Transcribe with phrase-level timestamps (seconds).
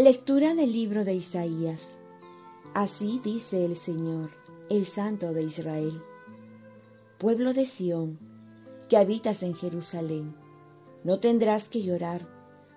[0.00, 1.96] Lectura del libro de Isaías.
[2.72, 4.30] Así dice el Señor,
[4.70, 6.00] el Santo de Israel.
[7.18, 8.16] Pueblo de Sión,
[8.88, 10.36] que habitas en Jerusalén,
[11.02, 12.28] no tendrás que llorar,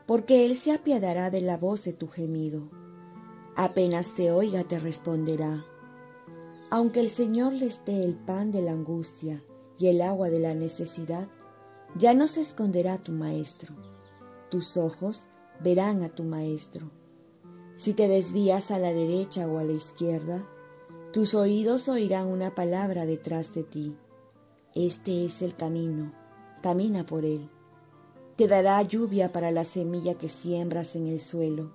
[0.07, 2.71] porque Él se apiadará de la voz de tu gemido.
[3.55, 5.63] Apenas te oiga te responderá.
[6.71, 9.43] Aunque el Señor les dé el pan de la angustia
[9.77, 11.29] y el agua de la necesidad,
[11.95, 13.75] ya no se esconderá tu Maestro.
[14.49, 15.25] Tus ojos
[15.61, 16.89] verán a tu Maestro
[17.81, 20.47] si te desvías a la derecha o a la izquierda,
[21.13, 23.97] tus oídos oirán una palabra detrás de ti.
[24.75, 26.13] Este es el camino,
[26.61, 27.49] camina por él.
[28.35, 31.71] Te dará lluvia para la semilla que siembras en el suelo,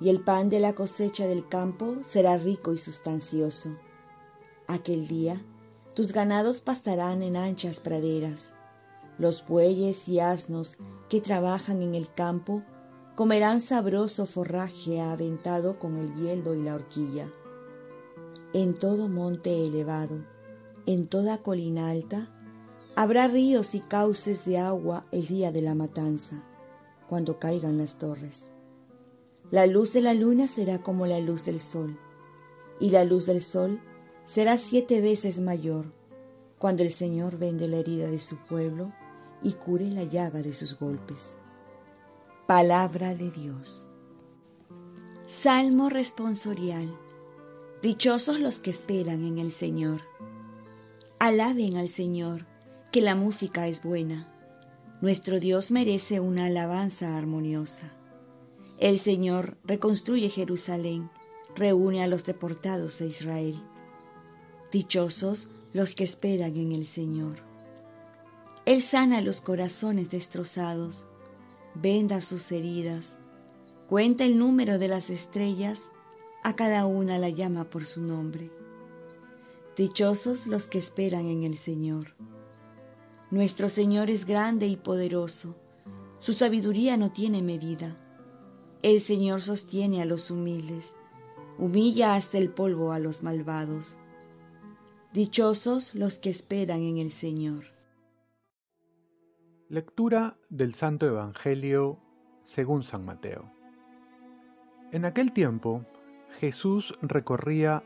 [0.00, 3.70] y el pan de la cosecha del campo será rico y sustancioso.
[4.68, 5.44] Aquel día
[5.96, 8.54] tus ganados pastarán en anchas praderas.
[9.18, 10.76] Los bueyes y asnos
[11.08, 12.62] que trabajan en el campo
[13.22, 17.30] comerán sabroso forraje aventado con el bieldo y la horquilla.
[18.52, 20.24] En todo monte elevado,
[20.86, 22.26] en toda colina alta,
[22.96, 26.42] habrá ríos y cauces de agua el día de la matanza,
[27.08, 28.50] cuando caigan las torres.
[29.52, 31.96] La luz de la luna será como la luz del sol,
[32.80, 33.80] y la luz del sol
[34.24, 35.92] será siete veces mayor,
[36.58, 38.92] cuando el Señor vende la herida de su pueblo
[39.44, 41.36] y cure la llaga de sus golpes.
[42.54, 43.86] Palabra de Dios.
[45.24, 46.94] Salmo responsorial.
[47.80, 50.02] Dichosos los que esperan en el Señor.
[51.18, 52.44] Alaben al Señor,
[52.92, 54.30] que la música es buena.
[55.00, 57.90] Nuestro Dios merece una alabanza armoniosa.
[58.76, 61.08] El Señor reconstruye Jerusalén,
[61.56, 63.62] reúne a los deportados de Israel.
[64.70, 67.36] Dichosos los que esperan en el Señor.
[68.66, 71.06] Él sana los corazones destrozados
[71.74, 73.16] venda sus heridas,
[73.88, 75.90] cuenta el número de las estrellas,
[76.42, 78.50] a cada una la llama por su nombre.
[79.76, 82.14] Dichosos los que esperan en el Señor.
[83.30, 85.56] Nuestro Señor es grande y poderoso,
[86.22, 87.96] su sabiduría no tiene medida.
[88.82, 90.94] El Señor sostiene a los humildes,
[91.58, 93.96] humilla hasta el polvo a los malvados.
[95.12, 97.64] Dichosos los que esperan en el Señor.
[99.72, 101.98] Lectura del Santo Evangelio
[102.44, 103.50] según San Mateo.
[104.90, 105.86] En aquel tiempo,
[106.40, 107.82] Jesús recorría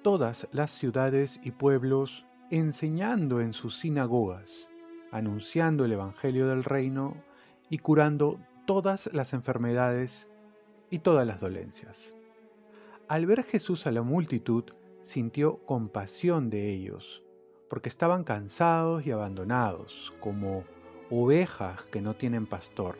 [0.00, 4.70] todas las ciudades y pueblos enseñando en sus sinagogas,
[5.12, 7.22] anunciando el Evangelio del reino
[7.68, 10.28] y curando todas las enfermedades
[10.88, 12.14] y todas las dolencias.
[13.08, 14.64] Al ver Jesús a la multitud,
[15.02, 17.22] sintió compasión de ellos,
[17.68, 20.64] porque estaban cansados y abandonados, como
[21.10, 22.96] ovejas que no tienen pastor.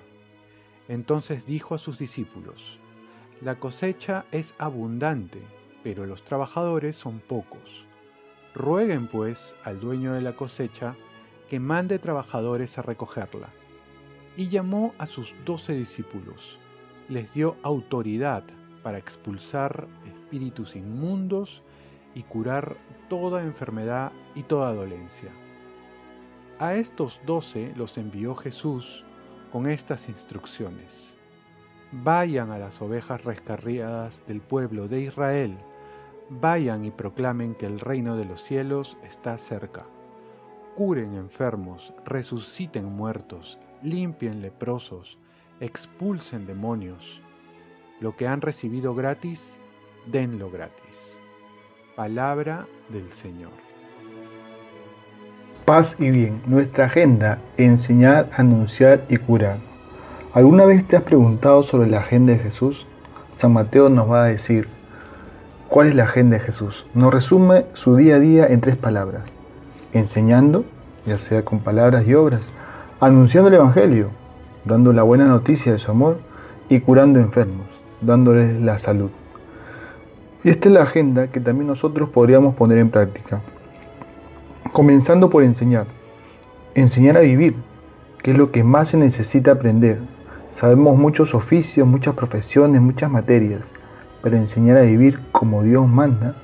[0.88, 2.78] Entonces dijo a sus discípulos,
[3.40, 5.42] La cosecha es abundante,
[5.82, 7.86] pero los trabajadores son pocos.
[8.54, 10.96] Rueguen pues al dueño de la cosecha
[11.48, 13.48] que mande trabajadores a recogerla.
[14.36, 16.58] Y llamó a sus doce discípulos.
[17.08, 18.44] Les dio autoridad
[18.82, 21.62] para expulsar espíritus inmundos
[22.14, 22.76] y curar
[23.08, 25.30] toda enfermedad y toda dolencia.
[26.58, 29.04] A estos doce los envió Jesús
[29.52, 31.12] con estas instrucciones.
[31.92, 35.58] Vayan a las ovejas rescarriadas del pueblo de Israel,
[36.30, 39.84] vayan y proclamen que el reino de los cielos está cerca.
[40.76, 45.18] Curen enfermos, resuciten muertos, limpien leprosos,
[45.60, 47.20] expulsen demonios.
[48.00, 49.58] Lo que han recibido gratis,
[50.06, 51.18] denlo gratis.
[51.96, 53.75] Palabra del Señor
[55.66, 56.40] paz y bien.
[56.46, 59.58] Nuestra agenda, enseñar, anunciar y curar.
[60.32, 62.86] ¿Alguna vez te has preguntado sobre la agenda de Jesús?
[63.34, 64.68] San Mateo nos va a decir,
[65.68, 66.86] ¿cuál es la agenda de Jesús?
[66.94, 69.24] Nos resume su día a día en tres palabras.
[69.92, 70.64] Enseñando,
[71.04, 72.48] ya sea con palabras y obras,
[73.00, 74.10] anunciando el Evangelio,
[74.64, 76.20] dando la buena noticia de su amor
[76.68, 77.66] y curando enfermos,
[78.00, 79.10] dándoles la salud.
[80.44, 83.42] Y esta es la agenda que también nosotros podríamos poner en práctica.
[84.76, 85.86] Comenzando por enseñar.
[86.74, 87.54] Enseñar a vivir,
[88.22, 90.00] que es lo que más se necesita aprender.
[90.50, 93.72] Sabemos muchos oficios, muchas profesiones, muchas materias,
[94.22, 96.34] pero enseñar a vivir como Dios manda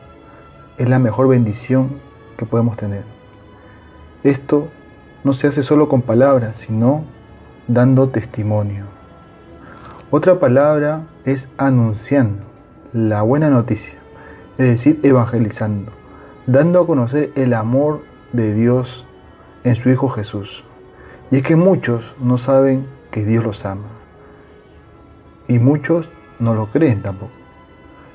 [0.79, 2.01] es la mejor bendición
[2.39, 3.05] que podemos tener.
[4.25, 4.69] Esto
[5.25, 7.05] no se hace solo con palabras, sino
[7.69, 8.87] dando testimonio.
[10.11, 12.45] Otra palabra es anunciando
[12.95, 13.99] la buena noticia,
[14.57, 15.93] es decir, evangelizando,
[16.47, 19.07] dando a conocer el amor de Dios
[19.65, 20.65] en su Hijo Jesús.
[21.31, 23.89] Y es que muchos no saben que Dios los ama.
[25.49, 27.33] Y muchos no lo creen tampoco.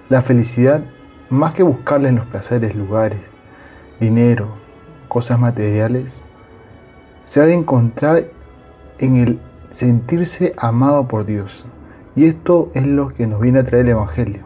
[0.10, 0.84] La felicidad,
[1.30, 3.20] más que buscarla en los placeres, lugares,
[4.00, 4.48] dinero,
[5.08, 6.22] cosas materiales,
[7.24, 8.26] se ha de encontrar
[9.00, 11.66] en el sentirse amado por Dios.
[12.16, 14.44] Y esto es lo que nos viene a traer el Evangelio.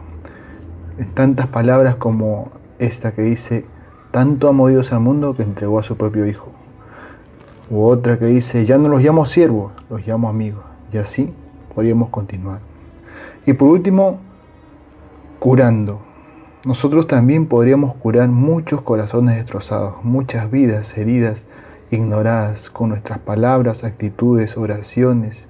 [0.98, 3.64] En tantas palabras como esta que dice,
[4.12, 6.52] tanto amó Dios al mundo que entregó a su propio Hijo.
[7.70, 10.62] U otra que dice, ya no los llamo siervos, los llamo amigos.
[10.92, 11.32] Y así
[11.74, 12.60] podríamos continuar.
[13.46, 14.20] Y por último,
[15.38, 16.00] curando.
[16.64, 21.44] Nosotros también podríamos curar muchos corazones destrozados, muchas vidas heridas,
[21.90, 25.48] ignoradas, con nuestras palabras, actitudes, oraciones,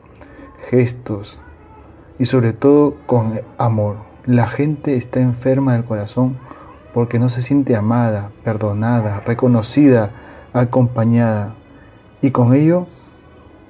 [0.70, 1.38] gestos
[2.18, 3.96] y sobre todo con amor.
[4.24, 6.38] La gente está enferma del corazón
[6.94, 10.10] porque no se siente amada, perdonada, reconocida,
[10.52, 11.54] acompañada.
[12.20, 12.86] Y con ello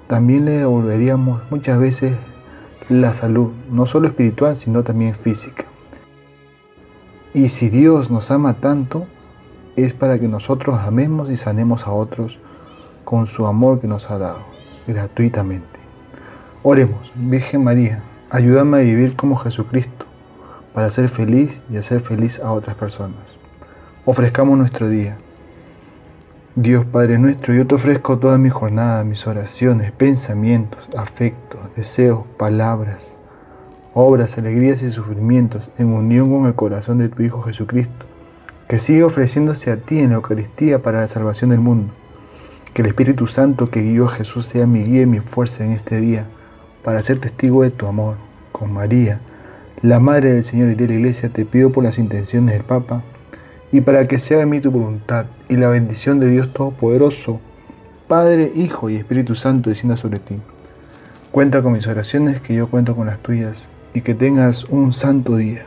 [0.06, 2.16] también le devolveríamos muchas veces
[2.88, 5.64] la salud, no solo espiritual, sino también física.
[7.34, 9.06] Y si Dios nos ama tanto,
[9.76, 12.38] es para que nosotros amemos y sanemos a otros
[13.04, 14.40] con su amor que nos ha dado,
[14.86, 15.80] gratuitamente.
[16.62, 20.04] Oremos, Virgen María, ayúdame a vivir como Jesucristo,
[20.74, 23.36] para ser feliz y hacer feliz a otras personas.
[24.04, 25.18] Ofrezcamos nuestro día.
[26.54, 33.16] Dios Padre nuestro, yo te ofrezco toda mi jornada, mis oraciones, pensamientos, afectos, deseos, palabras,
[33.94, 38.06] obras, alegrías y sufrimientos en unión con el corazón de tu Hijo Jesucristo,
[38.68, 41.92] que sigue ofreciéndose a ti en la Eucaristía para la salvación del mundo.
[42.74, 45.72] Que el Espíritu Santo que guió a Jesús sea mi guía y mi fuerza en
[45.72, 46.26] este día
[46.82, 48.16] para ser testigo de tu amor.
[48.50, 49.20] Con María,
[49.82, 53.02] la Madre del Señor y de la Iglesia, te pido por las intenciones del Papa
[53.72, 57.40] y para que sea en mí tu voluntad y la bendición de Dios Todopoderoso,
[58.06, 60.36] Padre, Hijo y Espíritu Santo descienda sobre ti.
[61.32, 65.36] Cuenta con mis oraciones, que yo cuento con las tuyas, y que tengas un santo
[65.36, 65.64] día.